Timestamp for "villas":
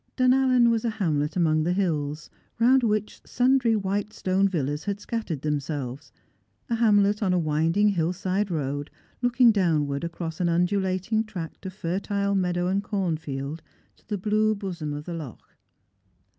4.47-4.85